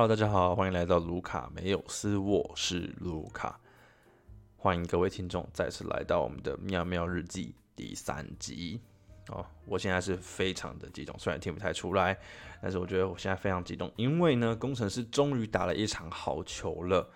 [0.00, 3.60] Hello，大家好，欢迎来到卢卡没有斯，我是卢卡，
[4.56, 8.80] 欢迎各位听众再次来到我们的妙妙日记第三集
[9.28, 9.44] 哦。
[9.66, 12.18] 我现在是非常的激动，虽然听不太出来，
[12.62, 17.06] 但是我觉得我现在非常激动，因为呢，工程师终于打了一场好球了。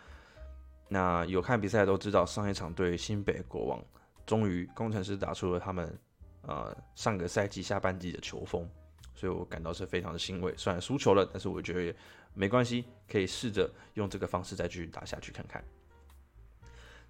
[0.86, 3.82] 那有看比赛都知道，上一场对新北国王，
[4.26, 5.98] 终于工程师打出了他们
[6.42, 8.68] 呃上个赛季下半季的球风，
[9.14, 10.52] 所以我感到是非常的欣慰。
[10.56, 11.94] 虽然输球了，但是我觉得也
[12.34, 15.64] 没关系，可以试着用这个方式再继续打下去看看。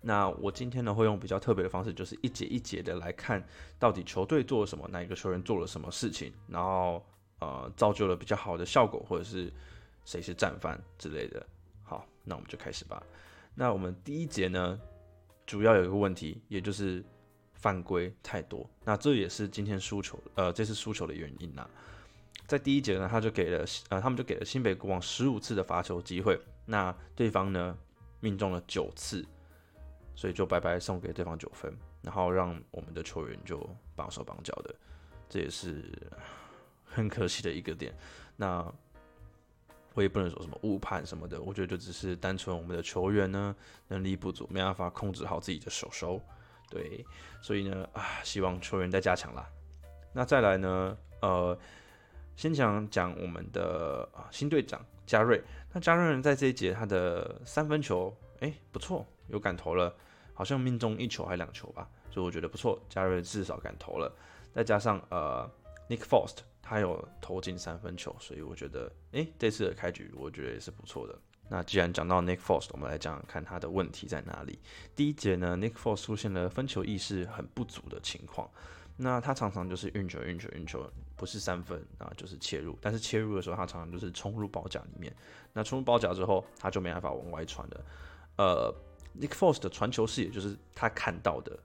[0.01, 3.43] 那我今天呢会用比较特别的方式，就是一节一节的来看
[3.79, 7.03] 到底球队做了什么，哪一个球员做了什么事情，然后
[7.39, 9.51] 呃造就了比较好的效果，或者是
[10.05, 11.47] 谁是战犯之类的。
[11.83, 13.03] 好，那我们就开始吧。
[13.55, 14.79] 那我们第一节呢，
[15.47, 17.03] 主要有一个问题，也就是
[17.55, 18.69] 犯规太多。
[18.85, 21.67] 那这也是今天输球，呃，这次输球的原因呐。
[22.47, 27.77] 在第一节呢，他就给了，呃，他们就给了新北国王十五次的罚球机会，那对方呢
[28.21, 29.25] 命中了九次，
[30.15, 34.75] 所以就白白送给对方九分，然后让我们的球员就绑手绑脚的，
[35.29, 35.85] 这也是
[36.85, 37.95] 很可惜的一个点。
[38.37, 38.73] 那。
[39.97, 43.55] 我也不能说什么误判什么的，我觉得就只是单纯我们的球员呢
[43.87, 46.21] 能力不足，没办法控制好自己的手手。
[46.69, 47.07] 对，
[47.41, 49.49] 所以呢啊，希望球员再加强啦。
[50.13, 51.57] 那再来呢，呃，
[52.37, 55.43] 先讲讲我们的啊新队长加瑞。
[55.73, 59.95] 那加瑞在这一节他的三分球，哎不错，有敢投了，
[60.33, 64.13] 好像命中一球还两球吧，所以我觉得不错，加瑞至少敢投了。
[64.53, 65.51] 再加上呃
[65.89, 66.39] Nick Faust。
[66.67, 71.15] 他有投进三分球，所以我觉得，诶，这次的开局我觉得也是不错的。
[71.47, 74.59] 那既然讲到 nickfost 我们来讲看他的问题在哪里。
[74.97, 78.49] 第一节呢 nickfost 出现了分球意识很不足的情况。
[78.97, 82.79] 那他常常就是运球、运球、运球，不是三分啊，就是切入。
[82.81, 85.15] 但是切入的时候，他常常就是冲入包夹里面。
[85.53, 87.85] 那冲入包夹之后，他就没办法往外传了。
[88.37, 88.75] 呃
[89.19, 91.59] ，Nick Foss 的传球视野就是他看到的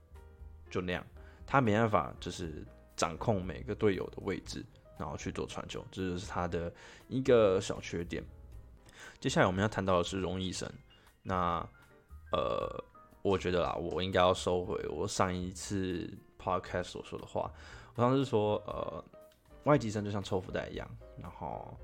[0.69, 1.05] 就那样，
[1.45, 4.65] 他没办法就是掌控每个队友的位置。
[4.97, 6.69] 然后去做传球，这就是他的
[7.07, 8.21] 一个小缺点。
[9.17, 10.69] 接下来我们要谈到的是荣医生。
[11.23, 11.65] 那
[12.33, 12.83] 呃，
[13.21, 17.51] 我觉得啦，我应该要收回我上一次 podcast 所说的话。
[17.95, 19.03] 我当时说，呃，
[19.65, 20.89] 外籍生就像抽福袋一样。
[21.21, 21.77] 然后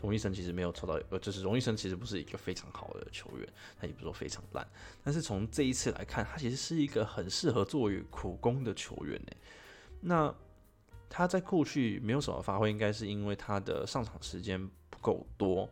[0.00, 3.46] 荣医生其实没有抽到，呃，就是荣医生其实不是一个非常好的球员，
[3.78, 4.66] 他也不说非常烂。
[5.04, 9.32] 但是从这一次来看，他其实是一个很适合作为苦工的球员呢。
[10.00, 10.34] 那
[11.10, 15.68] 他在过去没有什么发挥，应该是因为他的上场时间不够多，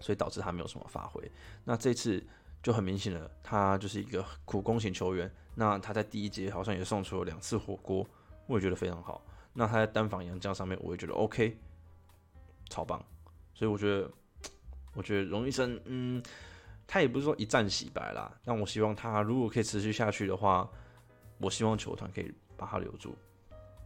[0.00, 1.30] 所以导致他没有什么发挥。
[1.64, 2.24] 那这次
[2.62, 5.30] 就很明显了，他就是一个苦攻型球员。
[5.54, 8.06] 那他在第一节好像也送出了两次火锅，
[8.46, 9.24] 我也觉得非常好。
[9.52, 11.58] 那他在单防杨将上面，我也觉得 OK，
[12.70, 13.04] 超棒。
[13.52, 14.10] 所以我觉得，
[14.94, 16.22] 我觉得荣医生，嗯，
[16.86, 18.32] 他也不是说一战洗白啦。
[18.44, 20.66] 但我希望他如果可以持续下去的话，
[21.38, 23.14] 我希望球团可以把他留住。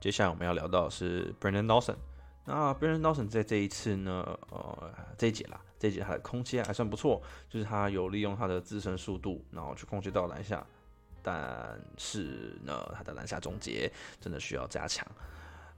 [0.01, 1.97] 接下来我们要聊到是 Brandon Dawson。
[2.45, 10.65] 那 Brandon Dawson 在这一次呢，呃，这一节啦，这一节他的空切还算不错，就是他有利用他的自身速度，然后去控制到篮下。
[11.27, 15.05] 但是呢，他的篮下终结真的需要加强。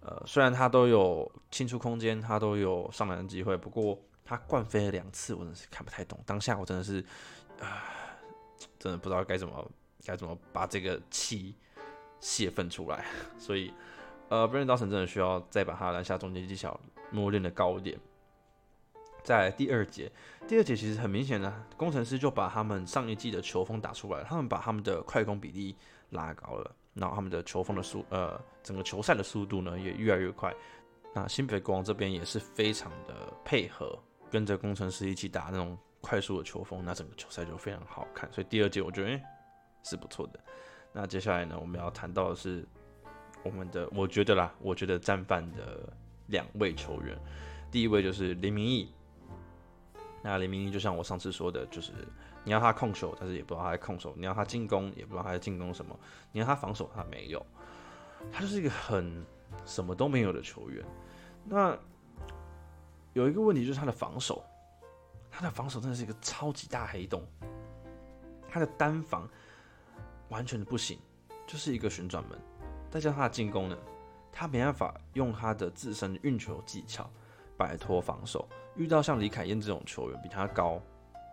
[0.01, 6.21] 呃，虽然他都有清出空间，他都有上篮的机会，不过他惯飞了两次，我真的是看不太懂。
[6.27, 7.03] 当下我真的是，
[7.61, 7.89] 啊，
[8.79, 9.71] 真的不知道该怎么
[10.05, 11.55] 该怎么把这个气
[12.21, 13.07] 泄愤出来，
[13.39, 13.73] 所以。
[14.31, 16.79] 呃，Brandon Dawson 真的需要再把他篮下终结技巧
[17.11, 17.99] 磨练的高一点。
[19.29, 20.11] 在第二节，
[20.47, 25.77] 第二节其实很明显的，工程师就把他们上一季的球风打出来，他们把他们的快攻比例
[26.13, 30.51] 拉高了，然后他们的球风的速，呃，整个球赛的速度呢也越来越快。
[31.15, 33.99] 那新北国王这边也是非常的配合，
[34.31, 38.33] 跟着工程师一起打那种快速的球风，那整个球赛就非常好看。
[38.33, 39.21] 所以第二节我觉得
[39.85, 40.41] 是不错的。
[40.91, 42.67] 那接下来呢，我们要谈到的是。
[43.45, 45.89] 我们的我觉得啦，我觉得战犯的
[46.27, 47.17] 两位球员，
[47.71, 48.91] 第一位就是林明义。
[50.23, 51.93] 那林明义就像我上次说的，就是
[52.45, 55.95] 你要他控球，但是也不知道他在控球；你要他进攻，也不知道他在进攻什么；
[56.33, 57.45] 你要他防守，他没有。
[58.33, 59.25] 他就是一个很
[59.65, 60.85] 什么都没有的球员。
[61.45, 61.79] 那
[63.13, 64.45] 有一个问题就是他的防守，
[65.31, 67.23] 他的防守真的是一个超级大黑洞。
[68.49, 69.29] 他的单防
[70.31, 70.99] 完全不行，
[71.47, 72.39] 就是一个旋转门。
[72.91, 73.79] 再加上他的进攻呢，
[74.33, 77.09] 他没办法用他的自身运球技巧
[77.57, 78.49] 摆脱防守。
[78.79, 80.81] 遇到像李凯燕这种球员比他高，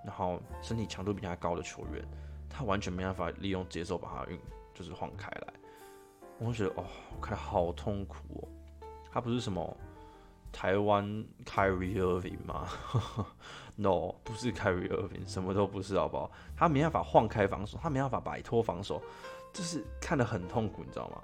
[0.03, 2.03] 然后身体强度比他高的球员，
[2.49, 4.37] 他完全没办法利用节奏把他运
[4.73, 5.53] 就是晃开来。
[6.39, 6.83] 我会觉得哦，
[7.15, 8.49] 我看好痛苦哦。
[9.11, 9.77] 他不是什么
[10.51, 11.05] 台湾
[11.45, 12.67] Kyrie Irving 吗？
[13.77, 16.31] No，不是 Kyrie Irving，什么都不是，好不好？
[16.57, 19.01] 他没办法晃开防守，他没办法摆脱防守，
[19.53, 21.21] 就是看得很痛苦，你知道吗？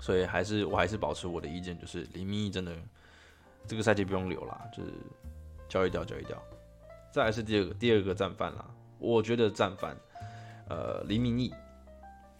[0.00, 2.76] 所以还是我还是保持我的意见，就是林明义真的
[3.68, 4.90] 这个赛季不用留啦，就是
[5.68, 6.42] 交易掉，交易掉。
[7.12, 8.64] 再来是第二个第二个战犯啦，
[8.98, 9.96] 我觉得战犯，
[10.68, 11.52] 呃，林明义。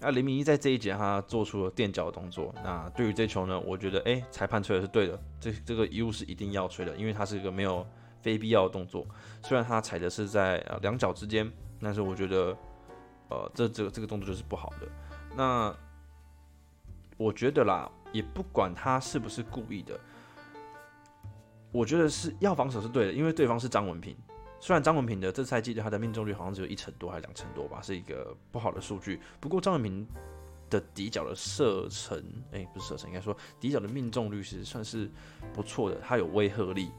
[0.00, 2.54] 那林明义在这一节他做出了垫脚的动作。
[2.62, 7.84] 那对于这球呢，我觉得哎，裁判吹的是对的，这这个一路是一定要吹的，因为他是一个没有
[8.22, 9.04] 非必要的动作。
[9.42, 11.50] 虽然他踩的是在呃两脚之间，
[11.80, 12.56] 但是我觉得
[13.28, 14.86] 呃这这个这个动作就是不好的。
[15.34, 15.74] 那
[17.16, 19.98] 我觉得啦，也不管他是不是故意的，
[21.72, 24.16] 我觉得是要防守是对的，因为对方是张文平。
[24.60, 29.20] 虽然张文平的这赛季的他的命中率好像只有一成多还是两成多吧，是一个不好的数据。
[29.38, 30.06] 不过张文平
[30.68, 32.20] 的底角的射程，
[32.50, 35.08] 哎，不是射程，应该说底角的命中率其实算是
[35.52, 36.90] 不错的，他有威慑力。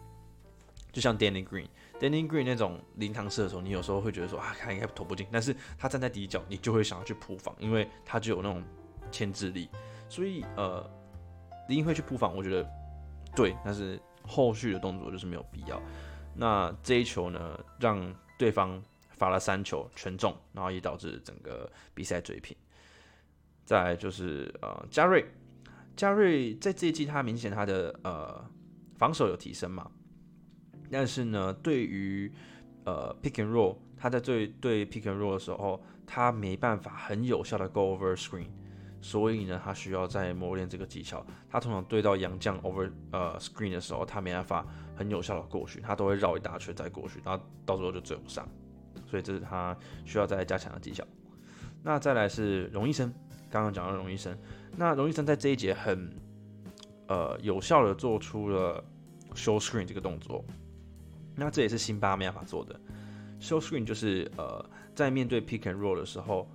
[0.92, 8.64] 就像 Danny Green，Danny Green 那种灵堂射手，你有时候会觉得说啊，他应该投不进，但是他站在底角，你就会想要去扑防，因为他就有那种
[9.12, 9.70] 牵制力。
[10.08, 10.90] 所以呃，
[11.68, 12.68] 林会去扑防，我觉得
[13.36, 15.82] 对，但是后续的动作就是没有必要。
[16.36, 22.56] 那这一球呢，让对方罚了三球全中，然后也导致整个比赛追平。
[23.66, 25.26] 再来就是呃，加瑞，
[25.96, 28.46] 加瑞在这一季他明显他的呃
[28.98, 29.90] 防守有提升嘛，
[30.90, 32.32] 但是呢，对于
[32.86, 38.48] 呃 pick and roll，他在对对 pick and roll 的时候，他没办法很有效的 go over screen。
[39.02, 41.26] 所以呢，他需要再磨练这个技巧。
[41.50, 44.66] 他通常对到杨将 over 呃 screen 的时候，他没办法
[44.96, 48.48] 很有效的过去，他都会绕一大圈再过去，然后到时候就追不上。
[49.08, 49.76] 所以这是他
[50.06, 51.04] 需要再加强的技巧。
[51.82, 53.14] 那再来是荣医生，
[53.50, 54.38] 刚刚讲到荣医生，
[54.76, 56.14] 那荣医生在这一节很
[57.08, 58.84] 呃有效的做出了
[59.34, 60.44] show screen 这个动作。
[61.36, 62.80] 那这也是辛巴没办法做的。
[63.40, 64.64] show screen 就是呃
[64.94, 66.50] 在面对 pick and roll 的时候。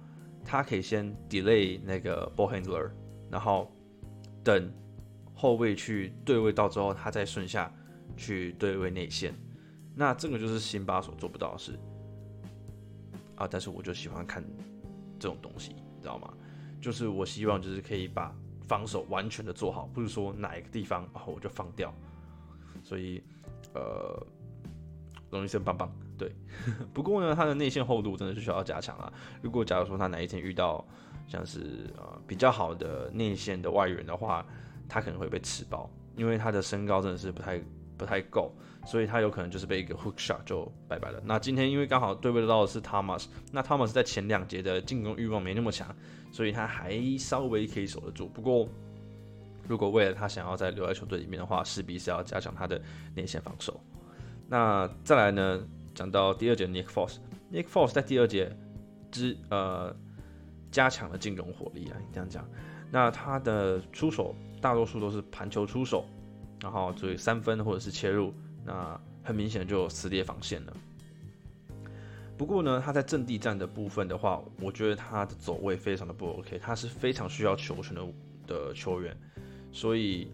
[0.45, 2.91] 他可以先 delay 那个 ball handler，
[3.31, 3.71] 然后
[4.43, 4.73] 等
[5.33, 7.73] 后卫去对位到之后，他再顺下
[8.17, 9.35] 去对位内线。
[9.95, 11.79] 那这个就是辛巴所做不到的事
[13.37, 13.49] 啊！
[13.49, 14.45] 但是我就喜欢看
[15.19, 16.33] 这种东西，你知道吗？
[16.81, 18.37] 就是我希望就是可以把
[18.67, 21.95] 防守完全的做好，不是说哪一个地方然后我就放掉。
[22.83, 23.23] 所以，
[23.73, 24.27] 呃，
[25.31, 25.91] 龙医生棒棒。
[26.17, 26.33] 对，
[26.95, 29.13] 不过呢，他的内线厚度真的是需要加强啊。
[29.43, 30.85] 如果假如说他哪一天遇到
[31.27, 34.45] 像是呃比较好的内线的外援的话，
[34.89, 37.61] 他可能会被吃爆，因为他的身高真的是不太
[37.97, 38.53] 不太够，
[38.87, 41.21] 所以他有可能就是被一个 hook shot 就拜拜了。
[41.25, 45.95] 那今天因为刚好对位到的是 Thomas，那 Thomas 在前两节的进攻欲望没那么强，
[46.31, 48.29] 所以他还稍微可以守得住。
[48.29, 48.69] 不过
[49.67, 52.81] 如果为了他想要在留在球队里面的话，势必是要加强他的
[53.15, 53.81] 内线防守。
[54.47, 55.67] 那再来呢？
[55.95, 58.51] 讲到第二节，Nick Force，Nick Force 在第二节
[59.13, 59.95] 之呃
[60.71, 62.45] 加强了进攻火力啊，这样讲。
[62.91, 66.05] 那他的出手大多数都是盘球出手，
[66.61, 70.73] 然后注意三分或者是切入，那很明显就撕裂防线了。
[72.37, 78.03] 不过呢，他在阵地战的部分的话，我觉得他的走位非常的不 OK，他是非常需要球权的
[78.49, 79.17] 的球员，
[79.71, 80.29] 所以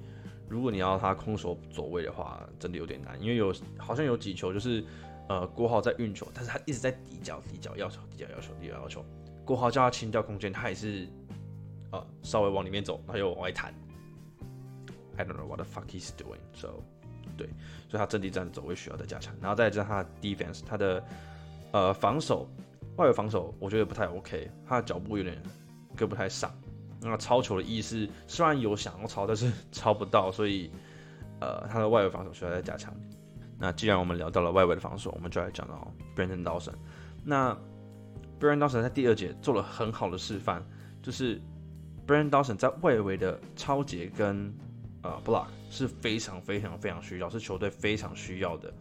[0.48, 4.82] 如果你要他空手走位的话，真的有点难，因为有好像有几球就是。
[5.30, 9.04] 呃，郭浩在运球，但是他一直在底角，底角要求，底角要求，底角要求。
[9.44, 11.08] 郭浩叫他清掉空间，他也是，
[11.92, 13.72] 呃，稍微往里面走，然后又往外弹。
[15.16, 16.40] I don't know what the fuck he's doing.
[16.52, 16.82] So，
[17.36, 17.48] 对，
[17.88, 21.04] 所以他阵地战走位需要再加强，然后再加他的 defense，他的
[21.70, 22.48] 呃防守，
[22.96, 25.40] 外围防守我觉得不太 OK，他的脚步有点
[25.94, 26.52] 跟不太上。
[27.00, 30.72] 那超球的意思虽然有想要超，但是 超不到，所以
[31.40, 32.92] 呃，他的外围防守需要再加强。
[33.62, 36.72] 那既然我们聊到了外围的防守，我们就来讲到 Brandon Dawson。
[37.22, 37.54] 那
[38.40, 40.64] Brandon Dawson 在第二节做了很好的示范，
[41.02, 41.38] 就是
[42.06, 44.50] Brandon Dawson 在外围的超节跟
[45.02, 48.72] 呃 block 是非常非常非常需要，是球队非常需要的。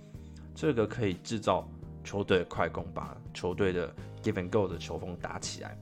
[0.56, 1.68] 这个可以制造
[2.06, 3.94] 球队快攻，把球队的
[4.24, 5.78] give and go 的球风打起来。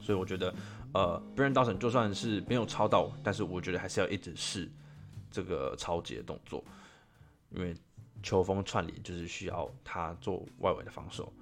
[0.00, 0.54] 所以我觉得，
[0.94, 4.72] 呃，Brandon Dawson 就算是没有超到，但是我觉得还是要一直试
[5.30, 6.64] 这个超级的动作，
[7.50, 7.76] 因为。
[8.22, 11.32] 球风串联就是需要他做外围的防守。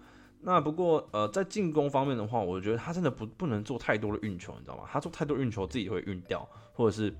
[0.40, 4.84] 那不过呃，在进攻方面的话，我觉得他真的不不能做太多的运球，你知道吗？
[4.88, 7.12] 他做太多运球自己会运掉，或者是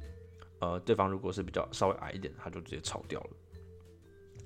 [0.61, 3.31] 呃，对方如果是比较稍微矮一点，他就直接超掉了。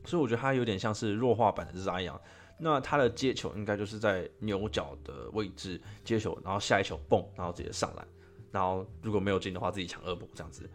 [0.04, 2.18] 所以我觉得他有点像是弱化版的 Zion。
[2.58, 8.06] 那他的接球应该就是在牛角的位置接球，然后下一球蹦，然后直接上篮，
[8.52, 10.70] 然后如果没有进的话，自己抢二步这样子。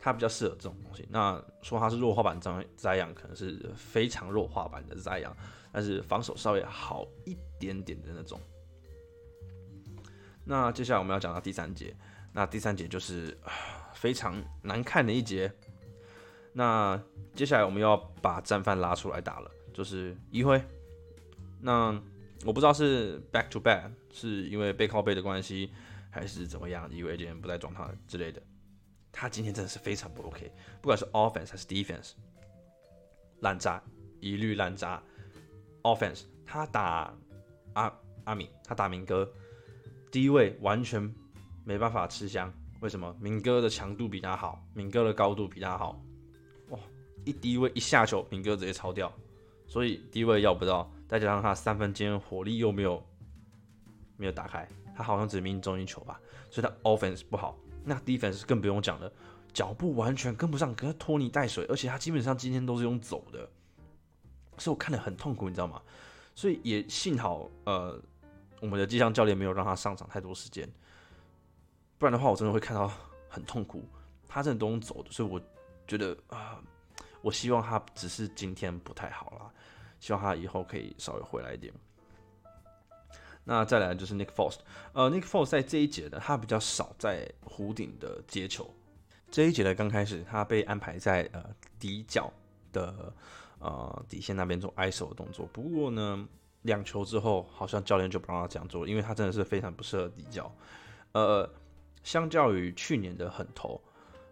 [0.00, 1.06] 他比较适合这种东西。
[1.10, 5.36] 那说他是弱化版张栽养，可能是非常弱化版的栽养，
[5.70, 8.40] 但是防守稍微好一点点的那种。
[10.42, 11.94] 那接下来我们要讲到第三节，
[12.32, 13.38] 那第三节就是
[13.94, 15.52] 非常难看的一节。
[16.52, 17.00] 那
[17.34, 20.60] 接下来我们要把战犯拉出来打了，就是一辉。
[21.60, 21.90] 那
[22.44, 25.70] 我不知道是 back to back 是因为背靠背的关系，
[26.10, 28.42] 还是怎么样，以为今天不在状态之类的。
[29.12, 32.12] 他今天真的是非常不 OK，不管是 offense 还是 defense，
[33.40, 33.82] 烂渣，
[34.20, 35.02] 一律烂渣。
[35.82, 37.14] offense 他打
[37.72, 37.92] 阿
[38.24, 39.30] 阿敏，他打明哥，
[40.10, 41.12] 低位完全
[41.64, 42.52] 没办法吃香。
[42.80, 43.14] 为什么？
[43.20, 46.02] 明哥的强度比他好，明哥的高度比他好。
[46.68, 46.78] 哇，
[47.24, 49.12] 一低位一下球，明哥直接超掉，
[49.66, 50.90] 所以低位要不到。
[51.08, 53.02] 再加上他三分间火力又没有
[54.16, 57.58] 没有打开，他好像只命中一球吧，所以他 offense 不好。
[57.90, 59.12] 那 defense 更不用讲了，
[59.52, 63.48] 脚步完全跟不上，跟拖泥带水，而且他基本上今天都是用走的，
[64.58, 65.82] 所以我看得很痛苦，你知道吗？
[66.36, 68.00] 所以也幸好，呃，
[68.60, 70.70] 我们的技枪教练没有让他上场太多时间，
[71.98, 72.90] 不然的话我真的会看到
[73.28, 73.84] 很痛苦。
[74.28, 75.40] 他真的都用走的，所以我
[75.88, 76.62] 觉得啊，
[77.20, 79.52] 我希望他只是今天不太好了。
[79.98, 81.74] 希望他以后可以稍微回来一点。
[83.50, 84.58] 那再来就是 Nick Foss，
[84.92, 88.72] 呃，Nick Foss 在这一节呢，他比较少在弧顶的接球。
[89.28, 91.44] 这一节的刚开始，他被安排在呃
[91.76, 92.32] 底角
[92.72, 93.12] 的
[93.58, 95.48] 呃底线那边做 ISO 的动作。
[95.52, 96.28] 不过呢，
[96.62, 100.54] 两球之后，好像教练就不让他这样做，因为他真的是非常不适合底角。
[101.10, 101.52] 呃，
[102.04, 103.82] 相较于去年的狠头。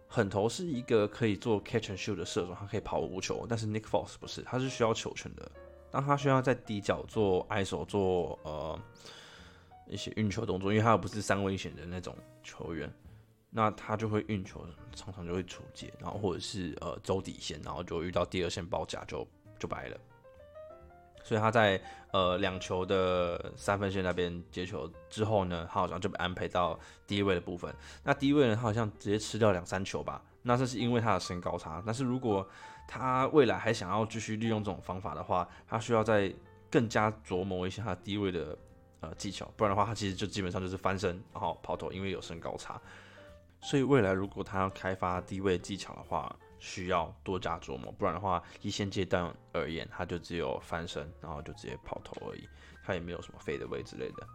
[0.07, 5.51] 狠头是一个可以做 catch and shoot 的射手，他可以跑无球，但是 Nick Foss 不是，他是需要球权的。
[5.91, 8.79] 当他需要在底角做 i 手做呃
[9.87, 12.91] 一些运球动作，因为他又不是三危险的那种球员，
[13.49, 14.63] 那他就会运球，
[14.95, 19.27] 常常就会出界，然后或者是呃走底线，然后就遇到第二线包夹就
[19.57, 19.97] 就白了。
[21.23, 21.79] 所以他在
[22.11, 27.75] 呃两球的三分线那边接球之后呢，他好像就被安排到低位的部分。
[28.03, 30.23] 那低位呢，他好像直接吃掉两三球吧。
[30.41, 31.81] 那这是因为他的身高差。
[31.85, 32.47] 但是如果
[32.87, 36.33] 他未来还想要继续利用这种方法的话，他需要再
[36.69, 38.57] 更加琢磨一下他低位的
[39.01, 42.81] 呃技巧，不然的话，他其实就基本上就是翻身然后跑投，因为有身高差。
[43.61, 52.47] 所以未来如果他要开发低位技巧的话，需要多加琢磨，不然的话，一现阶段而言，他就只有翻身，然后就直接跑头而已，
[52.83, 54.27] 他也没有什么飞的位之类的。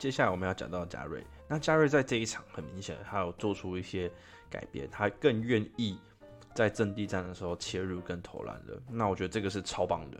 [0.00, 4.10] 接下来我们要讲到加瑞，那加瑞在这一场很明显，他有做出一些
[4.48, 5.98] 改变，他更愿意
[6.54, 8.80] 在阵地战的时候切入跟投篮的。
[8.88, 10.18] 那我觉得这个是超棒的。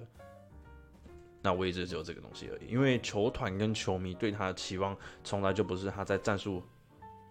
[1.41, 4.95] 那我一直只有这个东西而已，因为球团跟球迷对他的期望
[5.25, 6.63] 从来就不是他在战术。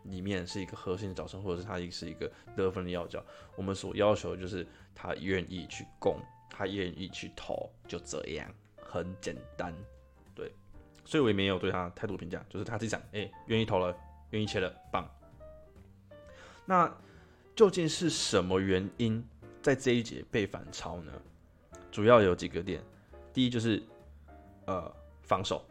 [0.04, 3.24] 里面是一个核心的角色，或者是他也是一个得分的要角。
[3.58, 4.66] 我们所要求就是
[4.96, 6.18] 他愿意去攻，
[6.50, 8.50] 他愿意去投，就这样，
[8.82, 9.76] 很简单。
[11.10, 13.96] 所以我也没有对他太多评价，就是他自己讲，哎，愿意投了，
[14.30, 15.10] 愿意切了，棒。
[16.66, 16.90] 那
[17.56, 19.26] 究竟是什么原因
[19.62, 21.12] 在这一节被反超呢？
[21.92, 22.84] 主要有几个点，
[23.34, 23.82] 第一就是
[24.68, 25.66] 呃防守，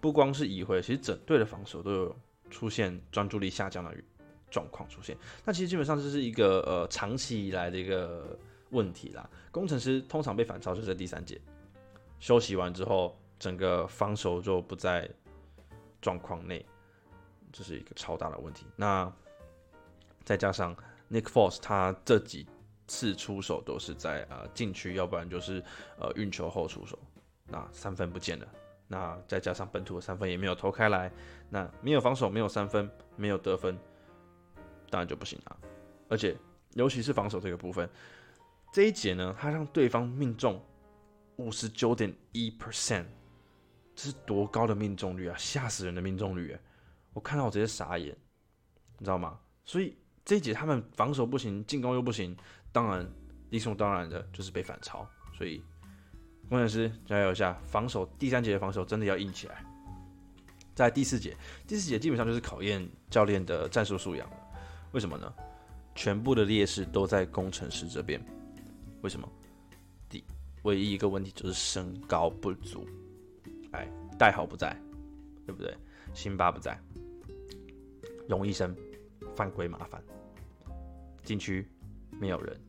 [0.00, 2.16] 不光是移回，其实整队的防守都有。
[2.50, 3.94] 出现专注力下降的
[4.50, 5.14] 状况出现，
[5.44, 8.38] 那其实基本上这是一个呃长期以来的一个
[8.70, 9.28] 问题啦。
[9.50, 11.38] 工程师通常被反超就在第三节
[12.18, 15.08] 休息完之后，整个防守就不在
[16.00, 16.64] 状况内，
[17.52, 18.66] 这是一个超大的问题。
[18.76, 19.10] 那
[20.24, 20.76] 再加上
[21.10, 22.46] Nick Foles 他这几
[22.86, 25.62] 次出手都是在呃禁区，要不然就是
[25.98, 26.98] 呃运球后出手，
[27.46, 28.46] 那三分不见了。
[28.90, 31.12] 那再加上本土的三分也没有投开来，
[31.50, 33.78] 那没有防守，没有三分，没有得分，
[34.88, 35.58] 当然就不行了。
[36.08, 36.34] 而且
[36.72, 37.88] 尤其是防守这个部分，
[38.72, 40.58] 这一节呢，他让对方命中
[41.36, 43.04] 五十九点一 percent，
[43.98, 45.34] 这是多高的命中率啊！
[45.36, 46.56] 吓死人的命中率，
[47.12, 48.16] 我看到我直接傻眼，
[48.96, 49.36] 你知道吗？
[49.64, 52.36] 所以这一节他们防守不行，进攻又不行，
[52.70, 53.04] 当然
[53.50, 55.04] 理所当然的就是被反超，
[55.36, 55.60] 所以。
[56.48, 59.64] 工程师加油一下，防守第三节的防守真的要硬起来。
[60.76, 61.36] 在第四节，
[61.66, 64.36] 第四节基本上就是考验教练的战术素养了。
[64.92, 65.34] 为什么呢？
[65.96, 68.24] 全部的劣势都在工程师这边。
[69.02, 69.28] 为什么？
[70.08, 70.24] 第
[70.62, 72.88] 唯一一个问题就是身高不足。
[73.78, 74.76] 哎，代号不在，
[75.46, 75.74] 对不对？
[76.12, 76.78] 辛巴不在，
[78.28, 78.74] 容医生
[79.34, 80.02] 犯规麻烦，
[81.22, 81.66] 禁区
[82.20, 82.60] 没有人。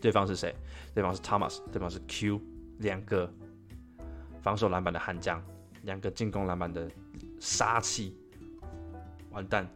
[0.00, 0.54] 对方是谁？
[0.94, 2.40] 对方是 Thomas，对方是 Q。
[2.78, 3.28] 两个
[4.40, 5.42] 防守篮板的悍将，
[5.82, 6.88] 两个进攻篮板的
[7.40, 8.16] 杀气，
[9.30, 9.68] 完蛋！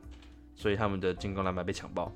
[0.54, 2.12] 所以他们的进攻篮板被抢爆。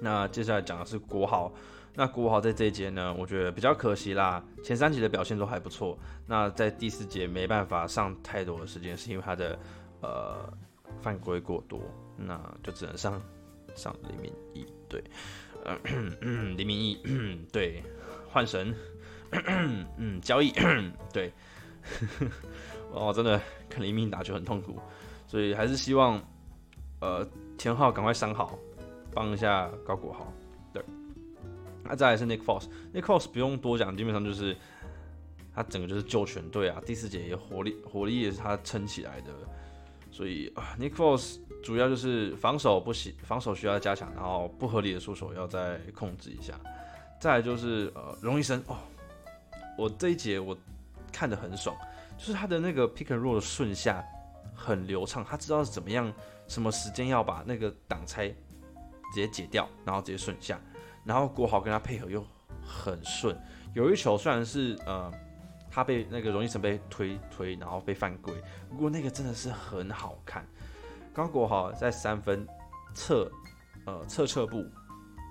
[0.00, 1.52] 那接下来讲的是国豪。
[1.98, 4.44] 那国豪在这一节呢，我觉得比较可惜啦。
[4.62, 9.58] 前三节的表现都还不错，那在第四节没办法上太多的时间，是因为他的
[10.02, 10.52] 呃
[11.00, 11.80] 犯规过多，
[12.18, 13.20] 那就只能上
[13.74, 15.02] 上黎明一对，
[15.64, 15.74] 呃，
[16.56, 17.00] 黎明一
[17.50, 17.82] 对
[18.30, 18.74] 换神，
[19.96, 20.52] 嗯，交易
[21.14, 21.32] 对，
[22.92, 24.78] 哦，真的看黎明打球很痛苦，
[25.26, 26.22] 所以还是希望
[27.00, 27.26] 呃
[27.56, 28.58] 田浩赶快伤好，
[29.14, 30.30] 帮一下高国豪。
[31.88, 34.56] 那再来是 Nick Foss，Nick Foss 不用多讲，基本上就是
[35.54, 36.82] 他整个就是救全队啊。
[36.84, 39.32] 第四节也火力火力也是他撑起来的，
[40.10, 46.54] 所以啊，Nick Foss 主要就是防守不行，防守需要加强，然后不合理的出手要再控制一下。
[47.18, 48.76] 再来就是呃，荣医生哦，
[49.78, 50.56] 我这一节我
[51.10, 51.74] 看的很爽，
[52.18, 54.04] 就是他的那个 pick and roll 的顺下
[54.54, 56.12] 很流畅，他知道是怎么样，
[56.46, 60.60] 什么时间要把那个挡拆直接解掉，然后直接顺下。
[61.06, 62.22] 然后国豪跟他配合又
[62.60, 63.38] 很顺，
[63.74, 65.08] 有一球虽然是呃
[65.70, 68.34] 他被那个荣毅成被推推，然后被犯规，
[68.68, 70.44] 不过那个真的是很好看。
[71.14, 72.44] 刚国豪在三分
[72.92, 73.30] 侧
[73.84, 74.66] 呃侧侧步，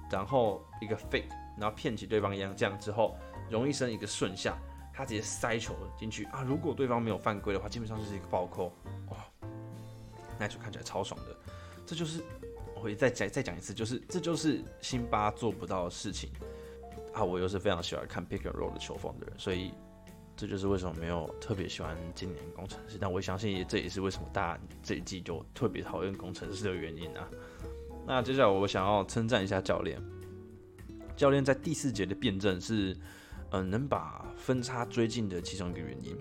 [0.09, 1.29] 然后一个 fake，
[1.59, 3.17] 然后骗起对方一样这样之后，
[3.49, 4.57] 荣毅生一个顺下，
[4.93, 6.41] 他直接塞球进去啊！
[6.41, 8.71] 如果对方没有犯规的话，基本上就是一个暴扣，
[9.09, 9.17] 哇，
[10.39, 11.35] 那球看起来超爽的，
[11.85, 12.23] 这就是。
[12.85, 16.29] 会再再再讲一次，就是这就是辛巴做不到的事情
[17.11, 17.23] 啊！
[17.23, 19.73] 我又是非常喜欢看 pick and roll 的球风的人，所以
[20.37, 22.99] 这就是为什么没有特别喜欢今年工程师。
[23.01, 27.27] 但我相信这也是为什么大家这一季就特别讨厌工程师的原因啊！
[28.05, 29.99] 那接下来我想要称赞一下教练，
[31.17, 32.95] 教练在第四节的辩证是
[33.49, 36.15] 嗯能把分差追进的其中一个原因。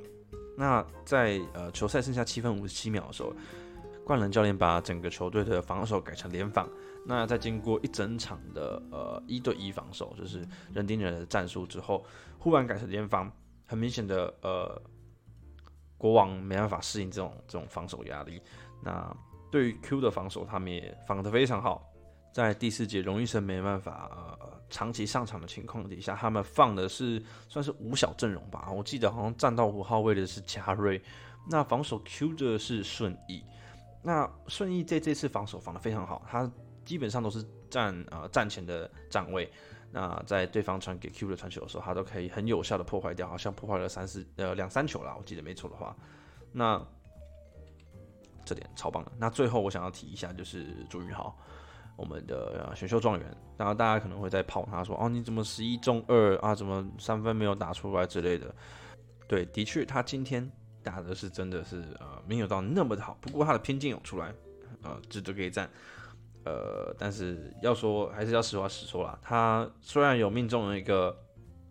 [0.56, 3.34] 那在呃球赛剩下七分五十七秒的时候。
[4.04, 6.68] 冠伦教练把整个球队的防守改成联防。
[7.06, 12.04] 那在经过一整场的呃一对一防守，就是人盯人的战术之后，
[12.38, 13.30] 忽然改成联防，
[13.66, 14.80] 很明显的呃
[15.98, 18.40] 国王没办法适应这种这种防守压力。
[18.82, 19.14] 那
[19.50, 21.90] 对于 Q 的防守，他们也防得非常好。
[22.32, 28.70] 在第四节，荣誉生没办法呃长期上场的情况底下，他们放的是算是五小阵容吧。
[28.72, 31.00] 我记得好像站到五号位的是加瑞，
[31.50, 33.44] 那防守 Q 的是顺义。
[34.06, 36.48] 那顺义在这次防守防的非常好，他
[36.84, 39.50] 基本上都是站呃站前的站位。
[39.90, 45.96] 那在对方传给 Q 的传球的时候，他都可以很有效的破坏掉，好像破坏了三四呃两三球啦，我记得没错的话。
[46.52, 46.84] 那
[48.44, 49.12] 这点超棒的。
[49.16, 51.34] 那最后我想要提一下，就是朱宇豪，
[51.96, 53.36] 我们的选秀状元。
[53.56, 56.54] 然后大家可能会在泡他说，哦你怎么十一中二啊？
[56.54, 58.54] 怎么三分没有打出来之类的？
[59.26, 60.50] 对，的确他今天。
[60.84, 64.32] 打的是真的是呃没有到那么的好，不过他的偏见有出来，
[64.82, 65.68] 呃值得可以赞，
[66.44, 71.18] 呃但是要说还是要实话实说啦，他虽然有命中了一个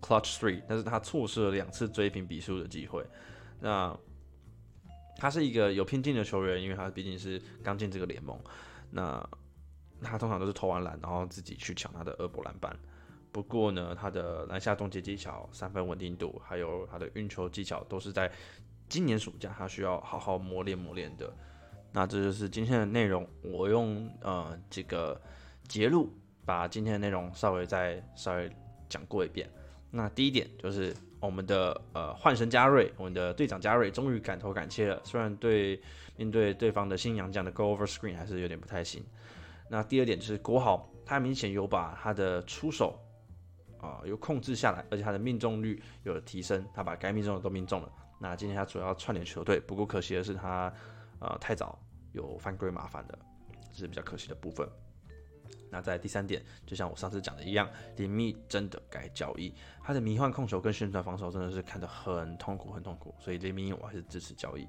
[0.01, 3.05] clutch three，但是他错失了两次追平比数的机会。
[3.61, 3.95] 那
[5.17, 8.37] 他是一个有偏见的球员，因为他毕竟是刚进这个联盟，
[8.89, 9.23] 那
[10.01, 12.75] 他通常都是投完篮，然后自己去抢他的二波篮板。
[13.31, 18.29] 不过呢，他的篮下终结技巧、三分稳定度，还有他的运球技巧，都是在。
[18.89, 21.33] 今年暑假他需要好好磨练磨练的，
[21.91, 23.27] 那这就是今天的内容。
[23.41, 25.19] 我用呃这个
[25.67, 26.11] 节录
[26.45, 28.51] 把今天的内容稍微再稍微
[28.87, 29.49] 讲过一遍。
[29.89, 35.81] 那第一点就是我们的呃幻神加瑞，我们的队长加瑞终于敢投敢切了，虽然对
[36.15, 39.03] 面对对方的新洋将的 go over screen 还是有点不太行。
[39.69, 42.99] 那第二点就是国豪，他明显有把他的出手
[43.79, 47.91] 啊有控制下来，而且他的命中率有了提升，他把该命中的都命中了。
[48.23, 50.73] 那今天他主要串联球队，不过可惜的是他，
[51.19, 51.77] 呃，太早
[52.13, 53.19] 有犯规麻烦的，
[53.73, 54.65] 这是比较可惜的部分。
[55.69, 64.65] 那在第三点，就像我上次讲的一样，林密真的该交易，他的迷幻控球跟旋转防守真的是看得很痛苦，很痛苦，所以林密我还是支持交易。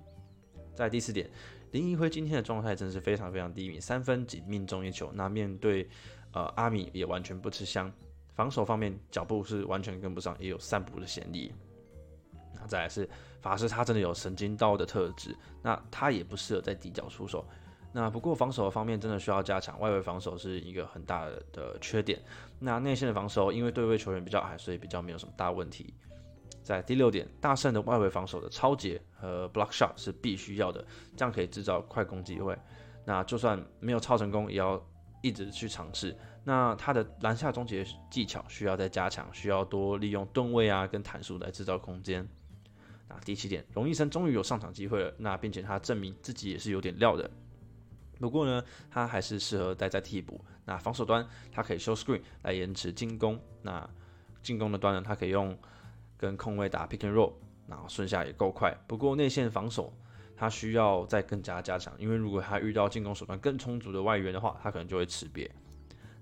[0.75, 1.31] 在第四点，
[1.71, 5.89] 林一辉今天的状态真是非常非常低迷，三分仅命中一球，那面对
[6.33, 7.93] 呃阿米也完全不吃香，
[8.35, 11.53] 防守方面脚步是完全跟不上，也有散步的嫌疑。
[12.53, 13.09] 那再来是。
[13.45, 17.47] 法师他真的有神经刀的特质，那他也不适合在底角出手。
[17.93, 22.19] 那不过防守方面真的需要加强，外围防守是一个很大的缺点。
[22.59, 25.93] 那内线的防守因为对位球员比较矮，所以比较没有什么大问题。
[26.63, 30.83] 在第六点，大圣的外围防守的超节和 block shot 是必须要的，
[31.15, 32.59] 这样可以制造快攻机会。
[33.05, 34.83] 那就算没有超成功，也要
[35.21, 36.17] 一直去尝试。
[36.43, 42.27] 那他的篮下终结技巧需要再加强，需要多利用盾位啊跟弹速来制造空间。
[43.09, 47.31] 那第七点，荣医生终于有上场机会了，那并且他证明自己也是有点料的。
[48.19, 50.43] 不过呢，他还是适合待在替补。
[50.65, 53.39] 那防守端，他可以修 screen 来延迟进攻。
[53.61, 53.89] 那
[54.43, 55.59] 进攻的端呢，他可以用
[56.17, 57.33] 跟空位打 pick and roll，
[57.67, 58.75] 然后顺下也够快。
[58.87, 59.93] 不过内线防守，
[60.37, 65.51] 他需要再更加加强，因为如果他遇到进攻手段更充足的外援的话，他可能就会吃瘪。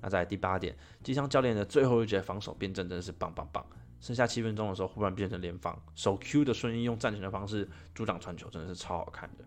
[0.01, 3.65] 那在第八点，机枪教练的最后一节防守辩证真的是棒棒棒。
[4.03, 9.45] 剩下七分钟的时候，忽然变成联防，手 Q 的瞬移用站前的方式阻挡传球，真的是超好看的。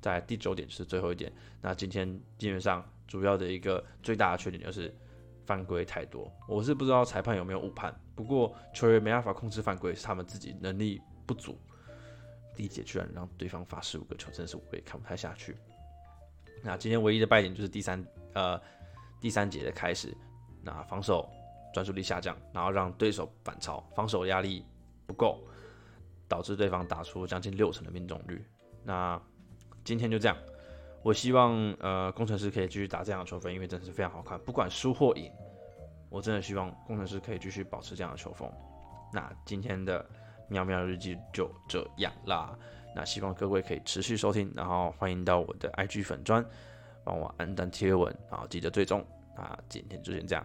[0.00, 4.92] 在第九点是最后一点，那今天基本上主要的一个最大的缺点就是
[5.46, 6.28] 犯规太多。
[6.48, 11.56] 我是不知道裁判有没有误判，不过球员没办法控制犯规，是他们自己能力不足。
[12.56, 15.56] 第一节居然让对方罚十五个球，真的是我也看不太下去。
[16.60, 18.60] 那今天唯一的败点就是第三呃
[19.20, 20.12] 第三节的开始，
[20.60, 21.30] 那防守。
[21.72, 24.64] 专注力下降，然后让对手反超，防守压力
[25.06, 25.42] 不够，
[26.28, 28.44] 导致对方打出将近六成的命中率。
[28.82, 29.20] 那
[29.84, 30.36] 今天就这样，
[31.02, 34.38] 我希望呃工程师可以继续打这样的球风，因为真的是非常好看。
[34.40, 35.30] 不管输或赢，
[36.08, 38.50] 我真的希望工程师可以继续保持这样的球风。
[39.12, 40.04] 那今天的
[40.48, 42.56] 喵喵日记就这样啦。
[42.94, 46.44] 那希望各位可以持续收听，然后欢迎到我的 IG 粉砖
[47.04, 49.04] 帮我按赞贴文，然后记得追踪。
[49.36, 50.44] 那今天就先这样。